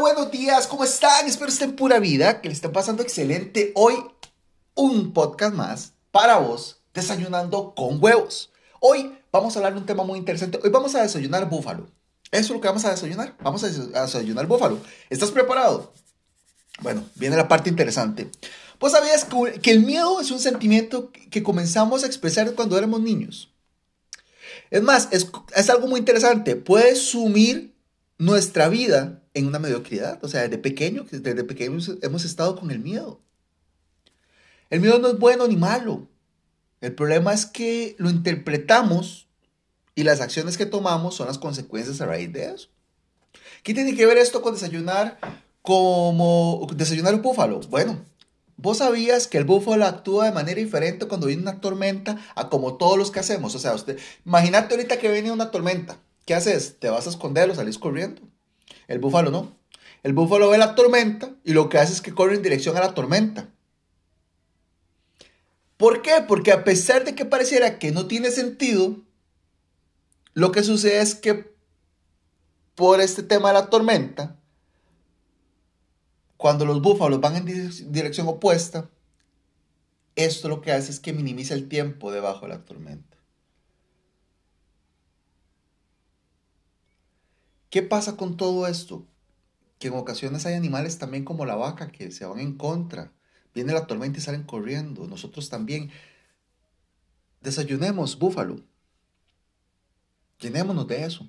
[0.00, 1.26] Buenos días, ¿cómo están?
[1.26, 3.72] Espero estén pura vida, que le estén pasando excelente.
[3.74, 3.94] Hoy
[4.74, 8.52] un podcast más para vos, desayunando con huevos.
[8.80, 10.60] Hoy vamos a hablar de un tema muy interesante.
[10.62, 11.86] Hoy vamos a desayunar búfalo.
[12.30, 13.36] Eso es lo que vamos a desayunar.
[13.40, 14.78] Vamos a desayunar búfalo.
[15.08, 15.94] ¿Estás preparado?
[16.82, 18.30] Bueno, viene la parte interesante.
[18.78, 19.26] Pues sabías
[19.62, 23.50] que el miedo es un sentimiento que comenzamos a expresar cuando éramos niños.
[24.70, 26.54] Es más, es, es algo muy interesante.
[26.54, 27.74] Puede sumir
[28.18, 30.18] nuestra vida en una mediocridad.
[30.24, 33.20] O sea, desde pequeño, desde pequeños hemos estado con el miedo.
[34.70, 36.08] El miedo no es bueno ni malo.
[36.80, 39.28] El problema es que lo interpretamos
[39.94, 42.68] y las acciones que tomamos son las consecuencias a raíz de eso.
[43.62, 45.18] ¿Qué tiene que ver esto con desayunar
[45.60, 47.60] como desayunar un búfalo?
[47.68, 47.98] Bueno,
[48.56, 52.78] vos sabías que el búfalo actúa de manera diferente cuando viene una tormenta a como
[52.78, 53.54] todos los que hacemos.
[53.54, 55.98] O sea, usted, imagínate ahorita que viene una tormenta.
[56.24, 56.78] ¿Qué haces?
[56.78, 58.22] ¿Te vas a esconder o salís corriendo?
[58.88, 59.56] El búfalo no.
[60.02, 62.80] El búfalo ve la tormenta y lo que hace es que corre en dirección a
[62.80, 63.48] la tormenta.
[65.76, 66.24] ¿Por qué?
[66.26, 68.96] Porque a pesar de que pareciera que no tiene sentido,
[70.32, 71.54] lo que sucede es que
[72.74, 74.36] por este tema de la tormenta,
[76.36, 78.88] cuando los búfalos van en dirección opuesta,
[80.14, 83.15] esto lo que hace es que minimiza el tiempo debajo de la tormenta.
[87.76, 89.04] ¿Qué pasa con todo esto?
[89.78, 93.12] Que en ocasiones hay animales también como la vaca que se van en contra.
[93.54, 95.06] Viene la tormenta y salen corriendo.
[95.06, 95.90] Nosotros también.
[97.42, 98.62] Desayunemos búfalo.
[100.40, 101.28] Llenémonos de eso.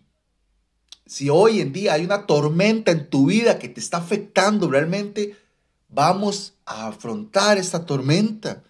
[1.05, 5.35] Si hoy en día hay una tormenta en tu vida que te está afectando realmente,
[5.89, 8.63] vamos a afrontar esta tormenta.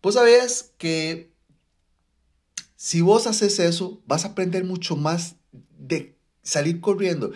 [0.00, 1.30] Pues sabes que
[2.78, 5.34] si vos haces eso, vas a aprender mucho más
[5.76, 7.32] de salir corriendo.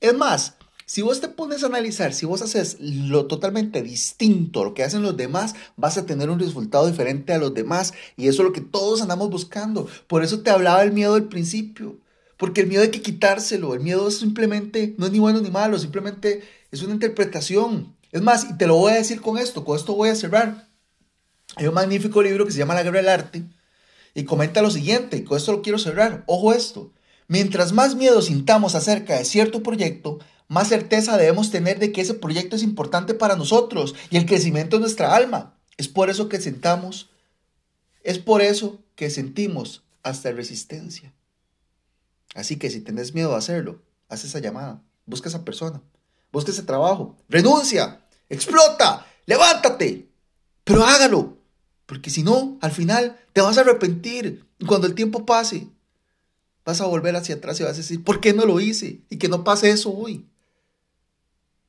[0.00, 0.54] Es más,
[0.86, 4.84] si vos te pones a analizar, si vos haces lo totalmente distinto a lo que
[4.84, 7.94] hacen los demás, vas a tener un resultado diferente a los demás.
[8.16, 9.88] Y eso es lo que todos andamos buscando.
[10.06, 11.98] Por eso te hablaba del miedo al principio.
[12.36, 13.74] Porque el miedo hay que quitárselo.
[13.74, 17.96] El miedo es simplemente, no es ni bueno ni malo, simplemente es una interpretación.
[18.12, 20.68] Es más, y te lo voy a decir con esto, con esto voy a cerrar.
[21.56, 23.44] Hay un magnífico libro que se llama La Guerra del Arte
[24.14, 26.24] y comenta lo siguiente, y con esto lo quiero cerrar.
[26.26, 26.92] Ojo esto.
[27.28, 32.14] Mientras más miedo sintamos acerca de cierto proyecto, más certeza debemos tener de que ese
[32.14, 35.54] proyecto es importante para nosotros y el crecimiento de nuestra alma.
[35.76, 37.10] Es por eso que sentamos,
[38.02, 41.14] es por eso que sentimos hasta resistencia.
[42.34, 45.80] Así que si tenés miedo a hacerlo, haz esa llamada, busca esa persona,
[46.32, 50.08] busca ese trabajo, renuncia, explota, levántate,
[50.64, 51.38] pero hágalo,
[51.90, 54.46] porque si no, al final te vas a arrepentir.
[54.60, 55.66] Y cuando el tiempo pase,
[56.64, 59.00] vas a volver hacia atrás y vas a decir, ¿por qué no lo hice?
[59.10, 60.24] Y que no pase eso hoy.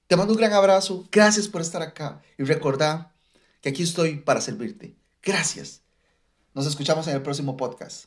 [0.05, 1.07] Te mando un gran abrazo.
[1.11, 2.21] Gracias por estar acá.
[2.37, 3.15] Y recordá
[3.61, 4.93] que aquí estoy para servirte.
[5.23, 5.81] Gracias.
[6.53, 8.05] Nos escuchamos en el próximo podcast.